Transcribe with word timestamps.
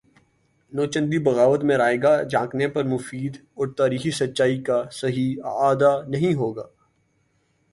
نوچندی 0.71 1.19
بغاوت 1.25 1.61
میں 1.63 1.77
رائیگاں 1.77 2.15
جھانکنے 2.23 2.67
پر 2.67 2.83
مفید 2.83 3.33
اور 3.53 3.67
تاریخی 3.77 4.11
سچائی 4.11 4.61
کا 4.63 4.83
صحیح 4.91 5.31
اعادہ 5.45 5.91
نہیں 6.07 6.33
ہو 6.33 6.51
گا 6.55 6.65